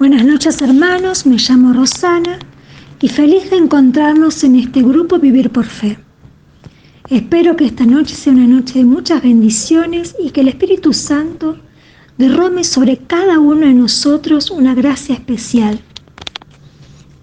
Buenas 0.00 0.24
noches 0.24 0.62
hermanos, 0.62 1.26
me 1.26 1.36
llamo 1.36 1.74
Rosana 1.74 2.38
y 3.02 3.08
feliz 3.10 3.50
de 3.50 3.58
encontrarnos 3.58 4.42
en 4.44 4.56
este 4.56 4.80
grupo 4.80 5.18
Vivir 5.18 5.50
por 5.50 5.66
Fe. 5.66 5.98
Espero 7.10 7.54
que 7.54 7.66
esta 7.66 7.84
noche 7.84 8.14
sea 8.14 8.32
una 8.32 8.46
noche 8.46 8.78
de 8.78 8.86
muchas 8.86 9.22
bendiciones 9.22 10.16
y 10.18 10.30
que 10.30 10.40
el 10.40 10.48
Espíritu 10.48 10.94
Santo 10.94 11.58
derrame 12.16 12.64
sobre 12.64 12.96
cada 12.96 13.38
uno 13.40 13.66
de 13.66 13.74
nosotros 13.74 14.50
una 14.50 14.74
gracia 14.74 15.14
especial. 15.14 15.78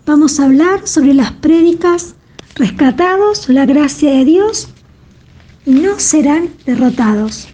Vamos 0.05 0.39
a 0.39 0.46
hablar 0.46 0.88
sobre 0.88 1.16
las 1.16 1.32
prédicas 1.32 2.14
rescatados, 2.54 3.50
la 3.50 3.66
gracia 3.66 4.12
de 4.12 4.23
Dios 4.23 4.68
no 5.66 5.98
serán 5.98 6.50
derrotados. 6.68 7.48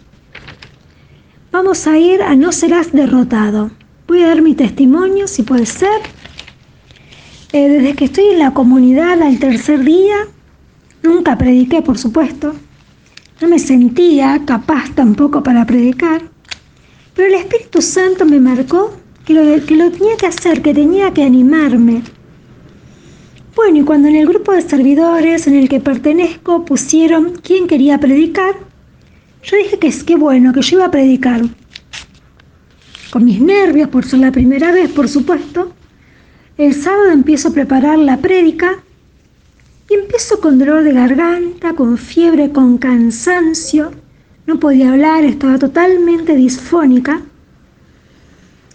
Vamos 1.50 1.86
a 1.86 1.96
ir 1.96 2.20
a 2.20 2.36
No 2.36 2.52
serás 2.52 2.92
derrotado. 2.92 3.70
Voy 4.06 4.22
a 4.22 4.28
dar 4.28 4.42
mi 4.42 4.54
testimonio, 4.54 5.26
si 5.26 5.42
puede 5.42 5.64
ser. 5.64 6.00
Eh, 7.52 7.68
desde 7.68 7.94
que 7.94 8.04
estoy 8.04 8.26
en 8.26 8.38
la 8.38 8.52
comunidad 8.52 9.22
al 9.22 9.38
tercer 9.38 9.82
día, 9.82 10.16
nunca 11.02 11.38
prediqué, 11.38 11.80
por 11.80 11.96
supuesto. 11.96 12.52
No 13.40 13.48
me 13.48 13.58
sentía 13.58 14.42
capaz 14.44 14.94
tampoco 14.94 15.42
para 15.42 15.64
predicar. 15.64 16.22
Pero 17.14 17.28
el 17.28 17.34
Espíritu 17.34 17.80
Santo 17.80 18.26
me 18.26 18.40
marcó 18.40 18.94
que 19.24 19.32
lo, 19.32 19.64
que 19.64 19.76
lo 19.76 19.90
tenía 19.90 20.16
que 20.18 20.26
hacer, 20.26 20.60
que 20.60 20.74
tenía 20.74 21.12
que 21.12 21.22
animarme. 21.22 22.02
Bueno, 23.56 23.78
y 23.78 23.82
cuando 23.84 24.08
en 24.08 24.16
el 24.16 24.26
grupo 24.26 24.52
de 24.52 24.62
servidores 24.62 25.46
en 25.46 25.54
el 25.54 25.68
que 25.68 25.80
pertenezco 25.80 26.64
pusieron 26.64 27.36
quién 27.42 27.68
quería 27.68 27.98
predicar, 27.98 28.54
yo 29.44 29.56
dije 29.56 29.78
que 29.78 29.86
es 29.86 30.02
que 30.04 30.16
bueno, 30.16 30.52
que 30.52 30.60
yo 30.60 30.76
iba 30.76 30.86
a 30.86 30.90
predicar 30.90 31.42
con 33.14 33.24
mis 33.24 33.40
nervios 33.40 33.90
por 33.90 34.04
ser 34.04 34.18
la 34.18 34.32
primera 34.32 34.72
vez, 34.72 34.90
por 34.90 35.08
supuesto. 35.08 35.70
El 36.58 36.74
sábado 36.74 37.12
empiezo 37.12 37.46
a 37.46 37.52
preparar 37.52 37.96
la 37.96 38.16
prédica 38.16 38.72
y 39.88 39.94
empiezo 39.94 40.40
con 40.40 40.58
dolor 40.58 40.82
de 40.82 40.92
garganta, 40.92 41.74
con 41.74 41.96
fiebre, 41.96 42.50
con 42.50 42.76
cansancio. 42.76 43.92
No 44.48 44.58
podía 44.58 44.90
hablar, 44.90 45.22
estaba 45.22 45.60
totalmente 45.60 46.34
disfónica. 46.34 47.22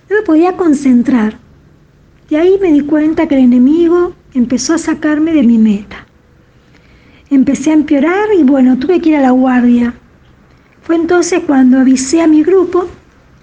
No 0.10 0.16
me 0.16 0.22
podía 0.22 0.56
concentrar. 0.56 1.38
Y 2.30 2.36
ahí 2.36 2.58
me 2.62 2.72
di 2.72 2.80
cuenta 2.80 3.28
que 3.28 3.36
el 3.36 3.44
enemigo 3.44 4.14
empezó 4.34 4.74
a 4.74 4.78
sacarme 4.78 5.34
de 5.34 5.44
mi 5.44 5.58
meta. 5.58 6.08
Empecé 7.30 7.72
a 7.72 7.74
empeorar 7.74 8.30
y 8.40 8.44
bueno, 8.44 8.80
tuve 8.80 9.02
que 9.02 9.10
ir 9.10 9.16
a 9.18 9.22
la 9.22 9.32
guardia. 9.32 9.96
Fue 10.82 10.96
entonces 10.96 11.42
cuando 11.46 11.80
avisé 11.80 12.22
a 12.22 12.28
mi 12.28 12.42
grupo 12.42 12.88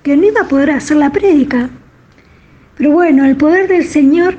que 0.07 0.17
no 0.17 0.25
iba 0.25 0.43
a 0.43 0.49
poder 0.49 0.71
hacer 0.71 0.99
la 0.99 1.11
prédica. 1.11 1.69
Pero 2.77 2.93
bueno, 2.93 3.25
el 3.25 3.37
poder 3.37 3.67
del 3.67 3.85
Señor 3.85 4.37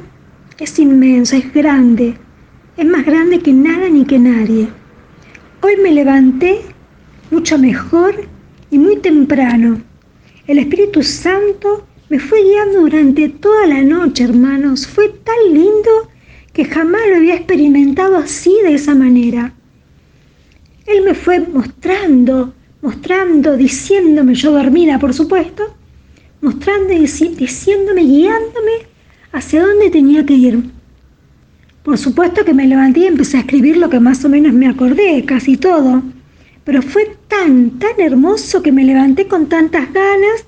es 0.59 0.79
inmenso, 0.79 1.35
es 1.35 1.53
grande, 1.53 2.15
es 2.77 2.85
más 2.85 3.05
grande 3.05 3.41
que 3.41 3.51
nada 3.51 3.89
ni 3.89 4.05
que 4.05 4.17
nadie. 4.17 4.69
Hoy 5.61 5.73
me 5.83 5.91
levanté 5.91 6.61
mucho 7.31 7.57
mejor 7.57 8.15
y 8.71 8.77
muy 8.77 8.95
temprano. 8.95 9.81
El 10.47 10.59
Espíritu 10.59 11.03
Santo 11.03 11.85
me 12.07 12.17
fue 12.17 12.43
guiando 12.43 12.79
durante 12.79 13.27
toda 13.27 13.67
la 13.67 13.81
noche, 13.81 14.23
hermanos. 14.23 14.87
Fue 14.87 15.09
tan 15.09 15.53
lindo 15.53 16.09
que 16.53 16.63
jamás 16.63 17.01
lo 17.09 17.17
había 17.17 17.35
experimentado 17.35 18.15
así, 18.15 18.55
de 18.63 18.75
esa 18.75 18.95
manera. 18.95 19.53
Él 20.85 21.03
me 21.03 21.13
fue 21.13 21.41
mostrando 21.41 22.53
mostrando, 22.87 23.57
diciéndome, 23.57 24.33
yo 24.33 24.49
dormida 24.51 24.97
por 24.97 25.13
supuesto, 25.13 25.75
mostrando 26.39 26.93
y 26.93 26.99
diciéndome, 26.99 28.01
guiándome 28.03 28.75
hacia 29.33 29.61
dónde 29.61 29.89
tenía 29.89 30.25
que 30.25 30.33
ir. 30.33 30.63
Por 31.83 31.97
supuesto 31.97 32.45
que 32.45 32.53
me 32.53 32.65
levanté 32.65 33.01
y 33.01 33.07
empecé 33.07 33.35
a 33.35 33.39
escribir 33.41 33.75
lo 33.75 33.89
que 33.89 33.99
más 33.99 34.23
o 34.23 34.29
menos 34.29 34.53
me 34.53 34.69
acordé, 34.69 35.25
casi 35.25 35.57
todo. 35.57 36.01
Pero 36.63 36.81
fue 36.81 37.17
tan, 37.27 37.71
tan 37.71 37.99
hermoso 37.99 38.63
que 38.63 38.71
me 38.71 38.85
levanté 38.85 39.27
con 39.27 39.47
tantas 39.47 39.91
ganas. 39.91 40.45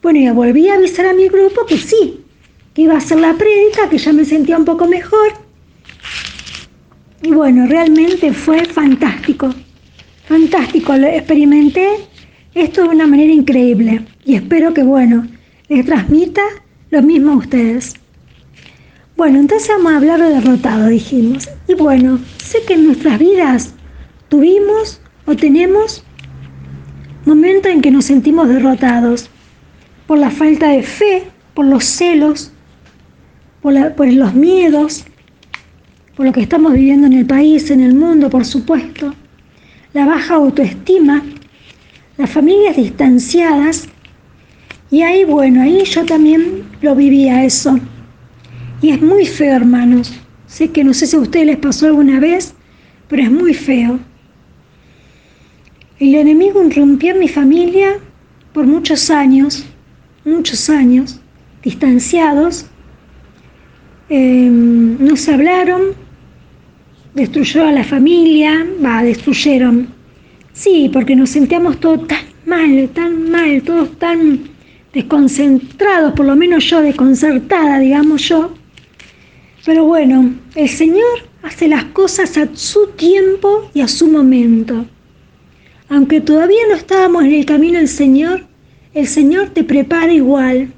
Bueno, 0.00 0.18
y 0.18 0.30
volví 0.30 0.70
a 0.70 0.76
avisar 0.76 1.04
a 1.04 1.12
mi 1.12 1.28
grupo 1.28 1.66
que 1.66 1.76
sí, 1.76 2.22
que 2.72 2.82
iba 2.82 2.94
a 2.94 2.98
hacer 2.98 3.20
la 3.20 3.34
prédica, 3.34 3.90
que 3.90 3.98
ya 3.98 4.14
me 4.14 4.24
sentía 4.24 4.56
un 4.56 4.64
poco 4.64 4.86
mejor. 4.86 5.28
Y 7.22 7.32
bueno, 7.32 7.66
realmente 7.66 8.32
fue 8.32 8.64
fantástico. 8.64 9.54
Fantástico, 10.26 10.96
lo 10.96 11.06
experimenté 11.06 11.86
esto 12.52 12.82
de 12.82 12.88
una 12.88 13.06
manera 13.06 13.32
increíble 13.32 14.04
y 14.24 14.34
espero 14.34 14.74
que, 14.74 14.82
bueno, 14.82 15.24
les 15.68 15.86
transmita 15.86 16.42
lo 16.90 17.00
mismo 17.00 17.30
a 17.30 17.36
ustedes. 17.36 17.94
Bueno, 19.16 19.38
entonces 19.38 19.68
vamos 19.68 19.92
a 19.92 19.96
hablar 19.98 20.20
de 20.20 20.30
derrotado, 20.30 20.88
dijimos. 20.88 21.48
Y 21.68 21.74
bueno, 21.74 22.18
sé 22.38 22.58
que 22.66 22.74
en 22.74 22.86
nuestras 22.86 23.20
vidas 23.20 23.74
tuvimos 24.28 25.00
o 25.26 25.36
tenemos 25.36 26.04
momentos 27.24 27.70
en 27.70 27.80
que 27.80 27.92
nos 27.92 28.06
sentimos 28.06 28.48
derrotados 28.48 29.30
por 30.08 30.18
la 30.18 30.30
falta 30.32 30.70
de 30.70 30.82
fe, 30.82 31.22
por 31.54 31.66
los 31.66 31.84
celos, 31.84 32.50
por, 33.62 33.94
por 33.94 34.12
los 34.12 34.34
miedos, 34.34 35.04
por 36.16 36.26
lo 36.26 36.32
que 36.32 36.40
estamos 36.40 36.72
viviendo 36.72 37.06
en 37.06 37.12
el 37.12 37.26
país, 37.26 37.70
en 37.70 37.80
el 37.80 37.94
mundo, 37.94 38.28
por 38.28 38.44
supuesto 38.44 39.14
la 39.96 40.04
baja 40.04 40.34
autoestima, 40.34 41.22
las 42.18 42.28
familias 42.28 42.76
distanciadas. 42.76 43.88
Y 44.90 45.00
ahí, 45.00 45.24
bueno, 45.24 45.62
ahí 45.62 45.84
yo 45.84 46.04
también 46.04 46.64
lo 46.82 46.94
vivía 46.94 47.42
eso. 47.46 47.80
Y 48.82 48.90
es 48.90 49.00
muy 49.00 49.24
feo, 49.24 49.56
hermanos. 49.56 50.12
Sé 50.46 50.70
que 50.70 50.84
no 50.84 50.92
sé 50.92 51.06
si 51.06 51.16
a 51.16 51.20
ustedes 51.20 51.46
les 51.46 51.56
pasó 51.56 51.86
alguna 51.86 52.20
vez, 52.20 52.54
pero 53.08 53.22
es 53.22 53.30
muy 53.30 53.54
feo. 53.54 53.98
El 55.98 56.14
enemigo 56.14 56.62
irrumpió 56.62 57.14
en 57.14 57.20
mi 57.20 57.28
familia 57.28 57.98
por 58.52 58.66
muchos 58.66 59.08
años, 59.08 59.64
muchos 60.26 60.68
años, 60.68 61.22
distanciados. 61.62 62.66
Em, 64.10 65.02
no 65.02 65.16
se 65.16 65.32
hablaron, 65.32 65.94
destruyó 67.16 67.64
a 67.64 67.72
la 67.72 67.82
familia, 67.82 68.66
va, 68.84 69.02
destruyeron. 69.02 69.88
Sí, 70.52 70.90
porque 70.92 71.16
nos 71.16 71.30
sentíamos 71.30 71.80
todos 71.80 72.06
tan 72.06 72.24
mal, 72.44 72.90
tan 72.90 73.30
mal, 73.30 73.62
todos 73.62 73.98
tan 73.98 74.40
desconcentrados, 74.92 76.12
por 76.12 76.26
lo 76.26 76.36
menos 76.36 76.64
yo 76.68 76.82
desconcertada, 76.82 77.78
digamos 77.78 78.28
yo. 78.28 78.52
Pero 79.64 79.86
bueno, 79.86 80.34
el 80.54 80.68
Señor 80.68 81.24
hace 81.42 81.68
las 81.68 81.84
cosas 81.84 82.36
a 82.36 82.54
su 82.54 82.88
tiempo 82.88 83.70
y 83.72 83.80
a 83.80 83.88
su 83.88 84.08
momento. 84.08 84.86
Aunque 85.88 86.20
todavía 86.20 86.60
no 86.68 86.74
estábamos 86.74 87.24
en 87.24 87.32
el 87.32 87.46
camino 87.46 87.78
del 87.78 87.88
Señor, 87.88 88.44
el 88.92 89.06
Señor 89.06 89.50
te 89.50 89.64
prepara 89.64 90.12
igual. 90.12 90.70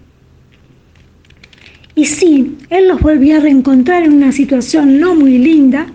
Y 1.96 2.04
sí, 2.04 2.56
Él 2.70 2.86
los 2.86 3.00
volvió 3.00 3.38
a 3.38 3.40
reencontrar 3.40 4.04
en 4.04 4.12
una 4.12 4.30
situación 4.30 5.00
no 5.00 5.16
muy 5.16 5.38
linda, 5.38 5.92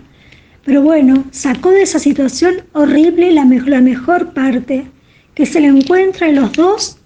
pero 0.64 0.80
bueno, 0.80 1.24
sacó 1.30 1.70
de 1.70 1.82
esa 1.82 1.98
situación 1.98 2.62
horrible 2.72 3.32
la, 3.32 3.44
mejor 3.44 4.32
parte, 4.32 4.86
que 5.34 5.44
se 5.44 5.60
le 5.60 5.68
encuentra 5.68 6.28
en 6.28 6.36
los 6.36 6.52
dos 6.52 6.98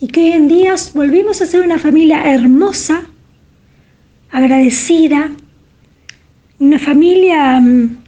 y 0.00 0.08
que 0.08 0.20
hoy 0.22 0.32
en 0.32 0.48
día 0.48 0.74
volvimos 0.94 1.42
a 1.42 1.46
ser 1.46 1.60
una 1.60 1.78
familia 1.78 2.32
hermosa, 2.32 3.02
agradecida, 4.30 5.30
una 6.58 6.78
familia 6.78 7.60
mm, 7.60 7.98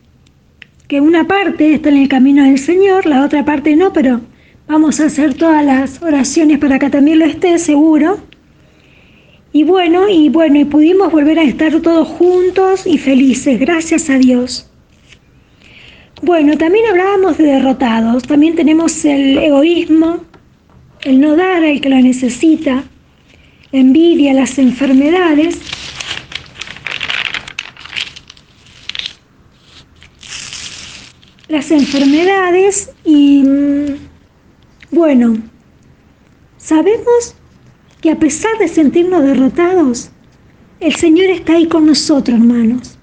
que 0.89 1.01
una 1.01 1.27
parte 1.27 1.75
está 1.75 1.91
en 1.91 1.99
el 1.99 2.09
camino 2.09 2.45
del 2.45 2.59
Señor, 2.59 3.05
la 3.05 3.25
otra 3.25 3.45
parte 3.45 3.77
no, 3.77 3.93
pero 3.93 4.23
vamos 4.67 4.99
a 5.01 5.07
hacer 5.07 5.35
todas 5.35 5.65
las 5.65 6.03
oraciones 6.03 6.59
para 6.59 6.79
que 6.79 6.89
también 6.89 7.19
lo 7.19 7.27
esté 7.27 7.59
seguro. 7.59 8.19
Y 9.53 9.65
bueno, 9.65 10.09
y 10.09 10.29
bueno, 10.31 10.60
y 10.60 10.65
pudimos 10.65 11.13
volver 11.13 11.39
a 11.39 11.43
estar 11.43 11.81
todos 11.81 12.09
juntos 12.09 12.87
y 12.87 12.97
felices, 12.99 13.59
gracias 13.59 14.09
a 14.09 14.16
Dios. 14.16 14.70
Bueno, 16.22 16.59
también 16.59 16.84
hablábamos 16.91 17.39
de 17.39 17.45
derrotados, 17.45 18.25
también 18.25 18.55
tenemos 18.55 19.07
el 19.07 19.39
egoísmo, 19.39 20.19
el 21.01 21.19
no 21.19 21.34
dar 21.34 21.65
al 21.65 21.81
que 21.81 21.89
lo 21.89 21.97
necesita, 21.97 22.84
envidia, 23.72 24.34
las 24.34 24.59
enfermedades. 24.59 25.59
Las 31.49 31.71
enfermedades 31.71 32.91
y 33.05 33.43
mm, 33.43 33.87
bueno, 34.91 35.39
sabemos 36.59 37.34
que 38.03 38.11
a 38.11 38.19
pesar 38.19 38.59
de 38.59 38.69
sentirnos 38.69 39.25
derrotados, 39.25 40.11
el 40.81 40.95
Señor 40.95 41.31
está 41.31 41.55
ahí 41.55 41.66
con 41.66 41.87
nosotros, 41.87 42.39
hermanos. 42.39 43.00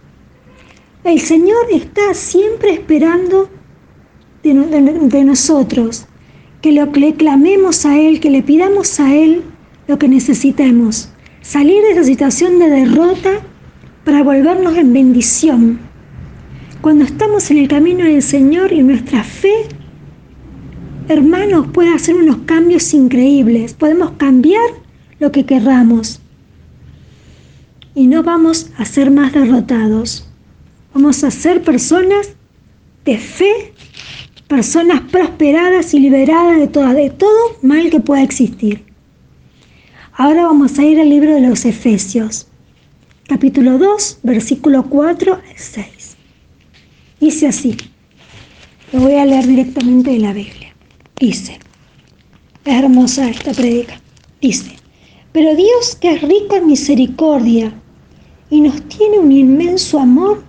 El 1.07 1.21
Señor 1.21 1.68
está 1.71 2.13
siempre 2.13 2.74
esperando 2.74 3.50
de, 4.44 5.24
nosotros 5.24 6.06
que 6.62 6.74
lo, 6.74 6.86
le 6.88 7.13
clamemos 7.13 7.86
a 7.86 7.98
Él, 7.98 8.19
que 8.19 8.30
le 8.30 8.44
pidamos 8.44 9.00
a 9.00 9.15
Él 9.15 9.42
lo 9.88 9.98
que 9.98 10.09
necesitemos. 10.09 11.07
salir 11.42 11.81
de 11.81 11.92
esa 11.92 12.04
situación 12.04 12.59
de 12.59 12.69
derrota 12.69 13.39
para 14.04 14.21
volvernos 14.21 14.75
en 14.75 14.92
bendición. 14.92 15.80
Cuando 16.81 17.06
estamos 17.06 17.50
en 17.51 17.60
el 17.60 17.69
camino 17.69 18.03
del 18.03 18.21
Señor 18.21 18.74
y 18.74 18.83
nuestra 18.83 19.24
fe, 19.24 19.53
hermanos, 21.07 21.68
puede 21.71 21.94
hacer 21.94 22.15
unos 22.15 22.39
cambios 22.39 22.94
increíbles. 22.94 23.74
Podemos 23.74 24.12
cambiar 24.18 24.69
lo 25.19 25.31
que 25.31 25.45
querramos 25.45 26.19
y 27.95 28.07
no 28.07 28.24
vamos 28.24 28.71
a 28.77 28.83
ser 28.83 29.10
más 29.10 29.31
derrotados. 29.31 30.26
Vamos 31.00 31.24
a 31.24 31.30
ser 31.30 31.62
personas 31.62 32.30
de 33.06 33.20
fe, 33.20 33.72
personas 34.48 35.00
prosperadas 35.12 35.94
y 35.94 36.00
liberadas 36.00 36.58
de 36.58 36.66
todo, 36.66 36.92
de 36.92 37.12
todo 37.12 37.38
mal 37.62 37.92
que 37.92 38.00
pueda 38.00 38.24
existir. 38.24 38.84
Ahora 40.14 40.48
vamos 40.48 40.80
a 40.80 40.84
ir 40.84 41.00
al 41.00 41.08
libro 41.08 41.36
de 41.36 41.42
los 41.42 41.66
Efesios, 41.66 42.48
capítulo 43.28 43.78
2, 43.78 44.22
versículo 44.24 44.90
4 44.90 45.36
al 45.36 45.56
6. 45.56 46.18
Dice 47.20 47.46
así, 47.46 47.78
lo 48.92 49.02
voy 49.02 49.14
a 49.14 49.26
leer 49.28 49.46
directamente 49.46 50.10
de 50.10 50.18
la 50.18 50.34
Biblia. 50.34 50.74
Dice, 51.20 51.60
es 52.66 52.74
hermosa 52.74 53.30
esta 53.30 53.52
predica. 53.52 54.02
Dice, 54.42 54.72
pero 55.32 55.56
Dios 55.56 55.96
que 56.02 56.16
es 56.16 56.24
rico 56.24 56.56
en 56.56 56.66
misericordia 56.66 57.72
y 58.50 58.62
nos 58.62 58.82
tiene 58.88 59.20
un 59.20 59.32
inmenso 59.32 60.00
amor, 60.00 60.47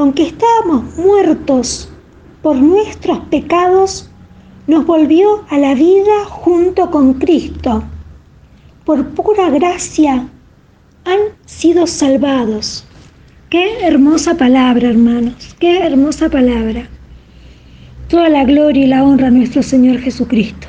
aunque 0.00 0.24
estábamos 0.24 0.96
muertos 0.96 1.88
por 2.42 2.56
nuestros 2.56 3.18
pecados, 3.30 4.10
nos 4.66 4.86
volvió 4.86 5.44
a 5.48 5.58
la 5.58 5.74
vida 5.74 6.24
junto 6.26 6.90
con 6.90 7.14
Cristo 7.14 7.82
por 8.90 9.06
pura 9.10 9.50
gracia 9.50 10.26
han 11.04 11.20
sido 11.46 11.86
salvados. 11.86 12.84
Qué 13.48 13.84
hermosa 13.86 14.36
palabra, 14.36 14.88
hermanos, 14.88 15.54
qué 15.60 15.78
hermosa 15.78 16.28
palabra. 16.28 16.88
Toda 18.08 18.28
la 18.28 18.44
gloria 18.44 18.84
y 18.84 18.88
la 18.88 19.04
honra 19.04 19.28
a 19.28 19.30
nuestro 19.30 19.62
Señor 19.62 20.00
Jesucristo. 20.00 20.66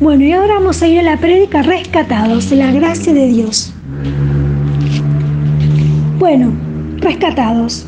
Bueno, 0.00 0.24
y 0.24 0.32
ahora 0.32 0.54
vamos 0.54 0.82
a 0.82 0.88
ir 0.88 0.98
a 0.98 1.02
la 1.02 1.16
prédica 1.16 1.62
rescatados 1.62 2.50
de 2.50 2.56
la 2.56 2.70
gracia 2.70 3.14
de 3.14 3.26
Dios. 3.28 3.72
Bueno, 6.18 6.65
rescatados. 6.98 7.86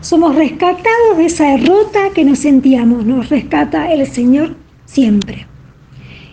Somos 0.00 0.34
rescatados 0.36 1.16
de 1.16 1.26
esa 1.26 1.56
derrota 1.56 2.10
que 2.14 2.24
nos 2.24 2.38
sentíamos. 2.38 3.04
Nos 3.04 3.28
rescata 3.28 3.92
el 3.92 4.06
Señor 4.06 4.56
siempre. 4.84 5.46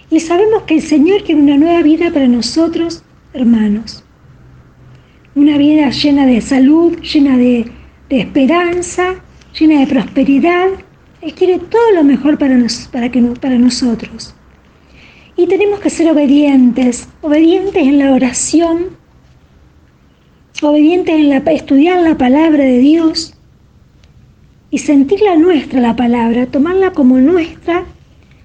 Y 0.10 0.19
sabemos 0.19 0.63
que 0.63 0.75
el 0.75 0.81
Señor 0.81 1.24
quiere 1.24 1.42
una 1.42 1.57
nueva 1.57 1.81
vida 1.81 2.12
para 2.12 2.28
nosotros, 2.28 3.04
hermanos. 3.34 4.04
Una 5.34 5.57
vida 5.57 5.90
llena 5.90 6.25
de 6.25 6.40
salud, 6.42 6.98
llena 7.02 7.38
de, 7.38 7.69
esperanza, 8.10 9.16
llena 9.60 9.80
de 9.80 9.88
prosperidad. 9.88 10.68
Él 11.22 11.34
quiere 11.34 11.60
todo 11.60 11.92
lo 11.94 12.04
mejor 12.04 12.38
para, 12.38 12.56
para, 12.92 13.12
que, 13.12 13.22
para 13.22 13.57
nosotros. 13.57 14.36
Y 15.36 15.48
tenemos 15.48 15.80
que 15.80 15.90
ser 15.90 16.10
obedientes, 16.10 17.10
obedientes 17.22 17.84
en 17.84 18.00
la 18.00 18.13
oración, 18.13 18.96
obedientes 20.62 21.16
en 21.16 21.30
la, 21.30 21.38
estudiar 21.38 22.02
la 22.02 22.18
palabra 22.18 22.63
de 22.63 22.80
Dios 22.80 23.34
y 24.69 24.80
sentirla 24.80 25.36
nuestra 25.36 25.81
la 25.81 25.96
palabra, 25.96 26.48
tomarla 26.48 26.92
como 26.92 27.18
nuestra 27.19 27.86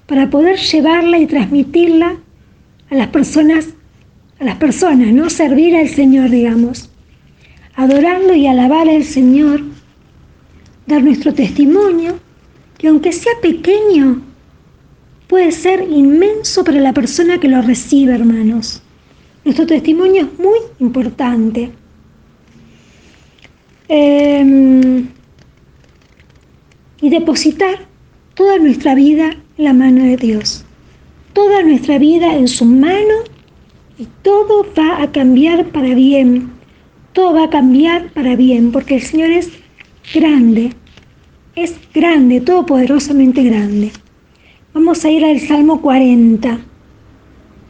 para 0.06 0.28
poder 0.30 0.58
llevarla 0.58 1.18
y 1.18 1.26
transmitirla 1.26 2.16
a 2.90 2.94
las 2.94 3.08
personas, 3.08 3.68
a 4.38 4.44
las 4.44 4.56
personas, 4.56 5.12
no 5.12 5.30
servir 5.30 5.76
al 5.76 5.88
Señor, 5.88 6.30
digamos, 6.30 6.90
adorarlo 7.74 8.34
y 8.34 8.46
alabar 8.46 8.88
al 8.88 9.04
Señor, 9.04 9.62
dar 10.86 11.02
nuestro 11.02 11.32
testimonio, 11.32 12.18
que 12.76 12.88
aunque 12.88 13.12
sea 13.12 13.32
pequeño, 13.40 14.22
puede 15.28 15.52
ser 15.52 15.86
inmenso 15.88 16.64
para 16.64 16.80
la 16.80 16.92
persona 16.92 17.38
que 17.38 17.48
lo 17.48 17.62
recibe, 17.62 18.14
hermanos. 18.14 18.82
Nuestro 19.44 19.66
testimonio 19.66 20.22
es 20.22 20.38
muy 20.38 20.58
importante. 20.80 21.70
Em, 23.92 25.08
y 27.00 27.10
depositar 27.10 27.88
toda 28.34 28.56
nuestra 28.58 28.94
vida 28.94 29.36
la 29.56 29.72
mano 29.72 30.04
de 30.04 30.16
Dios. 30.16 30.64
Toda 31.32 31.64
nuestra 31.64 31.98
vida 31.98 32.36
en 32.36 32.46
su 32.46 32.64
mano 32.64 33.24
y 33.98 34.06
todo 34.22 34.64
va 34.78 35.02
a 35.02 35.10
cambiar 35.10 35.70
para 35.70 35.92
bien. 35.96 36.52
Todo 37.14 37.34
va 37.34 37.44
a 37.46 37.50
cambiar 37.50 38.12
para 38.12 38.36
bien 38.36 38.70
porque 38.70 38.94
el 38.94 39.02
Señor 39.02 39.32
es 39.32 39.50
grande. 40.14 40.70
Es 41.56 41.74
grande, 41.92 42.40
todopoderosamente 42.40 43.42
grande. 43.42 43.90
Vamos 44.72 45.04
a 45.04 45.10
ir 45.10 45.24
al 45.24 45.40
Salmo 45.40 45.80
40, 45.82 46.60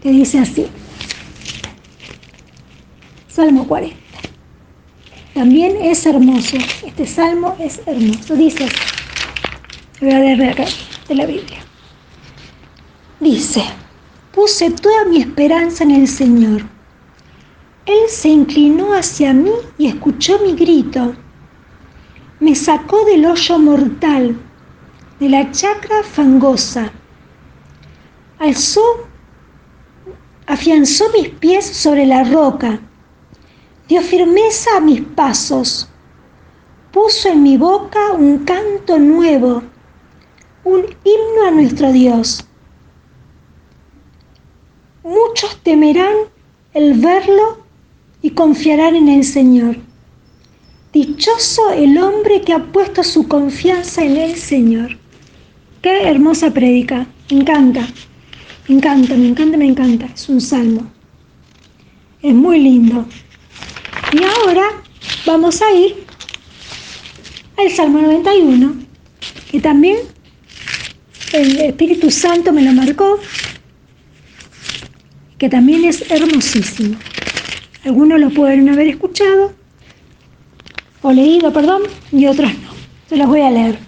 que 0.02 0.10
dice 0.10 0.38
así. 0.38 0.66
Salmo 3.28 3.66
40. 3.66 3.99
También 5.40 5.78
es 5.80 6.04
hermoso. 6.04 6.58
Este 6.84 7.06
salmo 7.06 7.56
es 7.58 7.80
hermoso. 7.86 8.36
Dice. 8.36 8.68
Voy 9.98 10.10
a 10.10 10.18
leer 10.18 10.68
de 11.08 11.14
la 11.14 11.24
Biblia. 11.24 11.60
Dice, 13.20 13.64
puse 14.32 14.70
toda 14.70 15.06
mi 15.06 15.22
esperanza 15.22 15.84
en 15.84 15.92
el 15.92 16.08
Señor. 16.08 16.60
Él 17.86 18.00
se 18.10 18.28
inclinó 18.28 18.92
hacia 18.92 19.32
mí 19.32 19.52
y 19.78 19.86
escuchó 19.86 20.38
mi 20.40 20.52
grito. 20.52 21.16
Me 22.38 22.54
sacó 22.54 23.02
del 23.06 23.24
hoyo 23.24 23.58
mortal, 23.58 24.38
de 25.20 25.28
la 25.30 25.50
chacra 25.52 26.02
fangosa. 26.02 26.92
Alzó, 28.38 28.82
afianzó 30.46 31.06
mis 31.14 31.30
pies 31.30 31.64
sobre 31.64 32.04
la 32.04 32.24
roca, 32.24 32.78
dio 33.90 34.00
firmeza 34.02 34.76
a 34.76 34.80
mis 34.80 35.00
pasos, 35.00 35.88
puso 36.92 37.28
en 37.28 37.42
mi 37.42 37.56
boca 37.56 38.12
un 38.12 38.44
canto 38.44 39.00
nuevo, 39.00 39.64
un 40.62 40.82
himno 41.02 41.48
a 41.48 41.50
nuestro 41.50 41.90
Dios. 41.90 42.46
Muchos 45.02 45.60
temerán 45.64 46.14
el 46.72 47.00
verlo 47.00 47.64
y 48.22 48.30
confiarán 48.30 48.94
en 48.94 49.08
el 49.08 49.24
Señor. 49.24 49.76
Dichoso 50.92 51.70
el 51.72 51.98
hombre 51.98 52.42
que 52.42 52.52
ha 52.52 52.70
puesto 52.70 53.02
su 53.02 53.26
confianza 53.26 54.04
en 54.04 54.16
el 54.16 54.36
Señor. 54.36 54.98
Qué 55.82 56.08
hermosa 56.08 56.52
prédica. 56.52 57.08
Me 57.28 57.40
encanta. 57.40 57.88
Me 58.68 58.76
encanta, 58.76 59.16
me 59.16 59.26
encanta, 59.26 59.56
me 59.56 59.66
encanta. 59.66 60.06
Es 60.14 60.28
un 60.28 60.40
salmo. 60.40 60.86
Es 62.22 62.34
muy 62.34 62.60
lindo. 62.60 63.04
Y 64.12 64.24
ahora 64.24 64.82
vamos 65.26 65.62
a 65.62 65.72
ir 65.72 66.04
al 67.56 67.70
Salmo 67.70 68.00
91, 68.00 68.74
que 69.50 69.60
también 69.60 69.98
el 71.32 71.58
Espíritu 71.58 72.10
Santo 72.10 72.52
me 72.52 72.62
lo 72.62 72.72
marcó 72.72 73.18
que 75.40 75.48
también 75.48 75.86
es 75.86 76.10
hermosísimo. 76.10 76.98
Algunos 77.84 78.20
lo 78.20 78.28
pueden 78.28 78.68
haber 78.68 78.88
escuchado 78.88 79.54
o 81.00 81.12
leído, 81.12 81.50
perdón, 81.50 81.82
y 82.12 82.26
otros 82.26 82.52
no. 82.52 82.68
Se 83.08 83.16
los 83.16 83.26
voy 83.26 83.40
a 83.40 83.50
leer. 83.50 83.78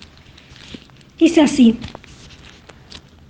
Dice 1.18 1.42
así, 1.42 1.78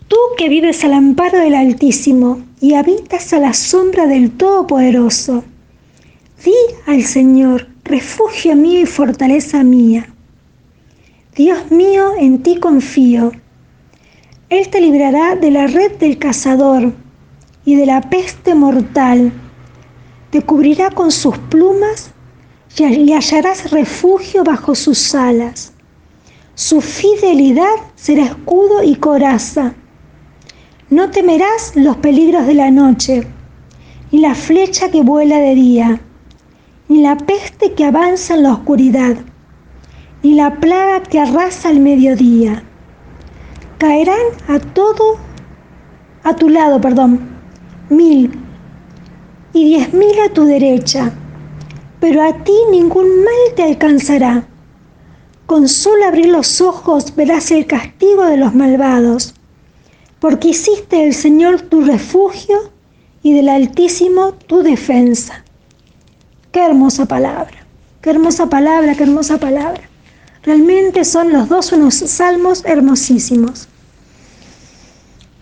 Tú 0.06 0.16
que 0.38 0.48
vives 0.48 0.84
al 0.84 0.92
amparo 0.92 1.38
del 1.38 1.54
Altísimo 1.54 2.44
y 2.60 2.74
habitas 2.74 3.32
a 3.32 3.40
la 3.40 3.54
sombra 3.54 4.06
del 4.06 4.30
Todopoderoso, 4.30 5.42
di 6.44 6.54
al 6.86 7.04
Señor, 7.04 7.68
refugio 7.84 8.56
mío 8.56 8.80
y 8.80 8.86
fortaleza 8.86 9.62
mía. 9.62 10.12
Dios 11.36 11.70
mío, 11.70 12.12
en 12.18 12.42
ti 12.42 12.58
confío. 12.58 13.32
Él 14.48 14.68
te 14.68 14.80
librará 14.80 15.36
de 15.36 15.50
la 15.50 15.66
red 15.66 15.92
del 15.98 16.18
cazador 16.18 16.92
y 17.64 17.76
de 17.76 17.86
la 17.86 18.00
peste 18.02 18.54
mortal. 18.54 19.32
Te 20.30 20.42
cubrirá 20.42 20.90
con 20.90 21.10
sus 21.12 21.38
plumas 21.38 22.10
y 22.76 23.12
hallarás 23.12 23.70
refugio 23.70 24.44
bajo 24.44 24.74
sus 24.74 25.14
alas. 25.14 25.72
Su 26.54 26.80
fidelidad 26.80 27.76
será 27.94 28.24
escudo 28.24 28.82
y 28.82 28.96
coraza. 28.96 29.74
No 30.90 31.10
temerás 31.10 31.72
los 31.76 31.96
peligros 31.98 32.46
de 32.46 32.54
la 32.54 32.70
noche, 32.70 33.26
ni 34.10 34.18
la 34.18 34.34
flecha 34.34 34.90
que 34.90 35.02
vuela 35.02 35.38
de 35.38 35.54
día, 35.54 36.00
ni 36.88 37.02
la 37.02 37.16
peste 37.16 37.72
que 37.72 37.84
avanza 37.84 38.34
en 38.34 38.42
la 38.44 38.52
oscuridad, 38.52 39.16
ni 40.22 40.34
la 40.34 40.60
plaga 40.60 41.02
que 41.02 41.20
arrasa 41.20 41.68
al 41.68 41.80
mediodía. 41.80 42.62
Caerán 43.78 44.26
a 44.48 44.58
todo 44.58 45.16
a 46.24 46.36
tu 46.36 46.48
lado, 46.48 46.80
perdón, 46.80 47.20
mil 47.90 48.30
y 49.52 49.64
diez 49.64 49.92
mil 49.92 50.18
a 50.24 50.32
tu 50.32 50.44
derecha, 50.44 51.12
pero 52.00 52.22
a 52.22 52.44
ti 52.44 52.52
ningún 52.70 53.24
mal 53.24 53.54
te 53.56 53.64
alcanzará. 53.64 54.46
Con 55.46 55.68
solo 55.68 56.06
abrir 56.06 56.26
los 56.26 56.60
ojos 56.60 57.14
verás 57.14 57.50
el 57.50 57.66
castigo 57.66 58.24
de 58.24 58.36
los 58.36 58.54
malvados, 58.54 59.34
porque 60.20 60.48
hiciste 60.48 61.04
el 61.04 61.14
Señor 61.14 61.62
tu 61.62 61.80
refugio 61.80 62.56
y 63.22 63.34
del 63.34 63.48
Altísimo 63.48 64.32
tu 64.32 64.62
defensa. 64.62 65.44
Qué 66.52 66.62
hermosa 66.62 67.06
palabra, 67.06 67.66
qué 68.02 68.10
hermosa 68.10 68.46
palabra, 68.50 68.94
qué 68.94 69.04
hermosa 69.04 69.38
palabra. 69.38 69.80
Realmente 70.42 71.02
son 71.04 71.32
los 71.32 71.48
dos 71.48 71.72
unos 71.72 71.94
salmos 71.94 72.62
hermosísimos. 72.66 73.68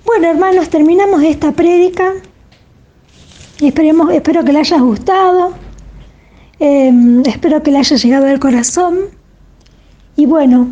Bueno, 0.04 0.28
hermanos, 0.28 0.68
terminamos 0.68 1.22
esta 1.24 1.50
prédica. 1.50 2.12
Esperemos, 3.60 4.12
espero 4.12 4.44
que 4.44 4.52
le 4.52 4.60
haya 4.60 4.78
gustado. 4.78 5.54
Em, 6.60 7.22
espero 7.26 7.60
que 7.62 7.72
le 7.72 7.78
haya 7.78 7.96
llegado 7.96 8.26
al 8.26 8.38
corazón. 8.38 9.06
Y 10.14 10.26
bueno, 10.26 10.68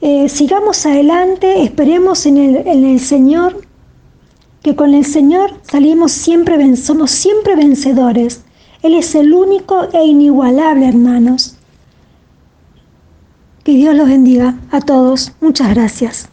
eh, 0.00 0.28
sigamos 0.28 0.86
adelante, 0.86 1.64
esperemos 1.64 2.24
en 2.26 2.36
el, 2.36 2.56
en 2.68 2.84
el, 2.84 3.00
Señor, 3.00 3.62
que 4.62 4.76
con 4.76 4.94
el 4.94 5.04
Señor 5.04 5.54
salimos 5.62 6.12
siempre, 6.12 6.76
somos 6.76 7.10
siempre 7.10 7.56
vencedores. 7.56 8.45
Él 8.86 8.94
es 8.94 9.16
el 9.16 9.34
único 9.34 9.88
e 9.92 10.04
inigualable, 10.04 10.86
hermanos. 10.86 11.56
Que 13.64 13.72
Dios 13.72 13.96
los 13.96 14.06
bendiga 14.06 14.60
a 14.70 14.80
todos. 14.80 15.32
Muchas 15.40 15.74
gracias. 15.74 16.28